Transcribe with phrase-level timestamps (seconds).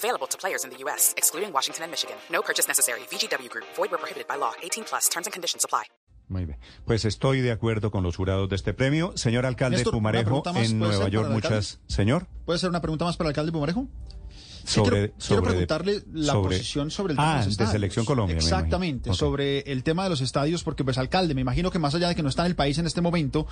[0.00, 2.16] Available to players in the U.S., excluding Washington and Michigan.
[2.32, 3.00] No purchase necessary.
[3.10, 3.66] VGW Group.
[3.76, 4.52] Void where prohibited by law.
[4.62, 5.10] 18 plus.
[5.10, 5.84] Terms and conditions apply.
[6.30, 6.58] Muy bien.
[6.86, 9.12] Pues estoy de acuerdo con los jurados de este premio.
[9.16, 11.80] Señor alcalde Néstor, Pumarejo, en ¿puede Nueva York muchas...
[11.88, 13.88] Señor, ¿Puede ser una pregunta más para el alcalde Pumarejo?
[14.64, 15.12] Sobre...
[15.26, 17.72] quiero, preguntarle la sobre- posición sobre el tema Ah, de los de estadios.
[17.72, 21.70] Selección Colombia, me Exactamente, sobre el tema de los estadios, porque pues alcalde, me imagino
[21.70, 23.46] que más allá de que no está en el país en este momento,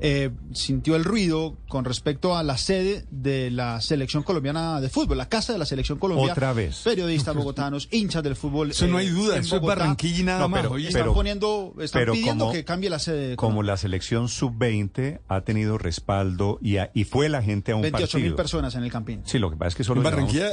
[0.00, 5.18] eh, sintió el ruido con respecto a la sede de la Selección Colombiana de Fútbol,
[5.18, 6.32] la casa de la Selección Colombia.
[6.32, 6.80] Otra vez.
[6.84, 8.70] Periodistas bogotanos, hinchas del fútbol.
[8.70, 9.62] Eso no hay duda, en eso es.
[9.62, 10.62] Barranquilla y nada No, más.
[10.62, 10.76] pero-.
[10.78, 13.36] Están pero- poniendo, están pero pidiendo como- que cambie la sede.
[13.36, 17.82] como la selección sub-20 ha tenido respaldo y, a- y fue la gente a un
[17.82, 19.22] 28 mil personas en el Campín.
[19.24, 20.04] Sí, lo que pasa es que solo en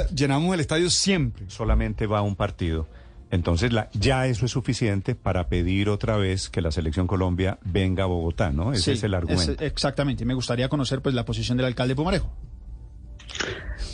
[0.08, 1.44] Llenamos el estadio siempre.
[1.48, 2.88] solamente va a un partido.
[3.32, 8.02] Entonces, la- ya eso es suficiente para pedir otra vez que la selección Colombia venga
[8.02, 8.72] a Bogotá, ¿no?
[8.72, 9.52] Ese Sí, es el argumento.
[9.52, 10.24] ese- exactamente.
[10.24, 12.32] Y me gustaría conocer pues la posición del alcalde Pumarejo.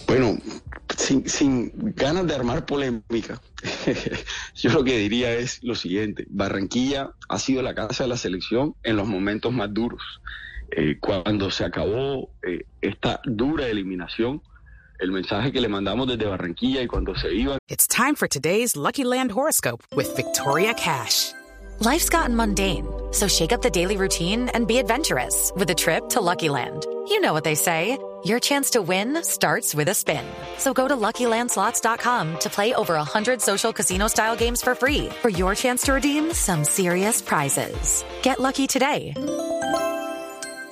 [0.07, 0.39] Bueno,
[0.97, 3.41] sin, sin ganas de armar polémica,
[4.55, 6.27] yo lo que diría es lo siguiente.
[6.31, 10.03] Barranquilla ha sido la casa de la selección en los momentos más duros.
[10.71, 14.43] Eh, cuando se acabó eh, esta dura eliminación,
[15.01, 18.77] el mensaje que le mandamos desde Barranquilla y cuando se iban It's time for today's
[18.77, 21.33] Lucky Land horoscope with Victoria Cash.
[21.81, 26.09] Life's gotten mundane, so shake up the daily routine and be adventurous with a trip
[26.11, 26.87] to Lucky Land.
[27.09, 27.99] You know what they say.
[28.25, 30.25] Your chance to win starts with a spin.
[30.59, 35.55] So go to LuckyLandSlots.com to play over 100 social casino-style games for free for your
[35.55, 38.05] chance to redeem some serious prizes.
[38.23, 39.13] Get lucky today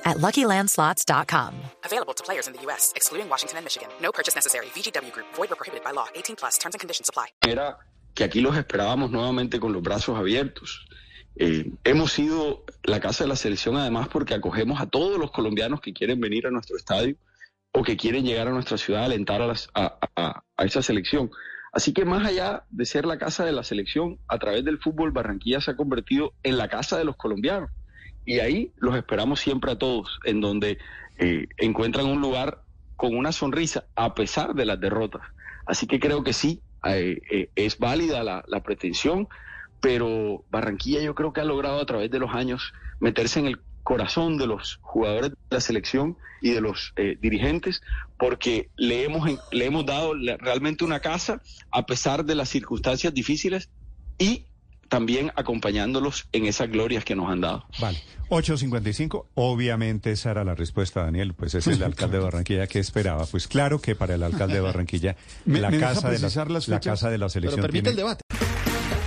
[0.05, 1.55] at LuckyLandSlots.com.
[1.85, 3.89] Available to players in the U.S., excluding Washington and Michigan.
[4.01, 4.67] No purchase necessary.
[4.75, 5.27] VGW Group.
[5.35, 6.07] Void where prohibited by law.
[6.15, 6.59] 18 plus.
[6.59, 7.29] Terms and conditions apply.
[7.47, 7.79] era
[8.15, 10.87] que aquí los esperábamos nuevamente con los brazos abiertos.
[11.37, 15.81] Eh, hemos sido la casa de la selección además porque acogemos a todos los colombianos
[15.81, 17.17] que quieren venir a nuestro estadio
[17.73, 20.81] o que quieren llegar a nuestra ciudad a alentar a, las- a- a- a esa
[20.81, 21.29] selección.
[21.73, 25.11] Así que más allá de ser la casa de la selección, a través del fútbol
[25.11, 27.71] Barranquilla se ha convertido en la casa de los colombianos.
[28.25, 30.79] Y ahí los esperamos siempre a todos, en donde
[31.19, 32.63] eh, encuentran un lugar
[32.97, 35.23] con una sonrisa a pesar de las derrotas.
[35.67, 39.29] Así que creo que sí, eh, eh, es válida la, la pretensión,
[39.81, 43.61] pero Barranquilla yo creo que ha logrado a través de los años meterse en el
[43.85, 47.83] corazón de los jugadores de la selección y de los eh, dirigentes,
[48.19, 51.41] porque le hemos, le hemos dado realmente una casa
[51.71, 53.71] a pesar de las circunstancias difíciles
[54.19, 54.47] y
[54.95, 57.65] también acompañándolos en esas glorias que nos han dado.
[57.81, 58.01] Vale.
[58.29, 59.27] 8.55.
[59.35, 61.35] Obviamente esa era la respuesta, Daniel.
[61.35, 63.27] Pues ese es el alcalde de Barranquilla que esperaba.
[63.27, 65.17] Pues claro que para el alcalde de Barranquilla,
[65.47, 67.97] ¿Me- la, me casa de la, las la casa de la Pero selección permite el
[67.97, 68.23] tiene- debate.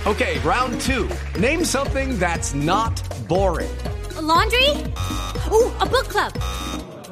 [0.04, 1.08] Okay, round two.
[1.40, 3.70] Name something that's not boring.
[4.16, 4.70] A laundry?
[5.50, 6.32] Ooh, a book club.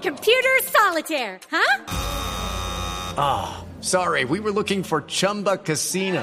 [0.02, 1.86] Computer solitaire, huh?
[3.80, 6.22] Sorry, we were looking for Chumba Casino.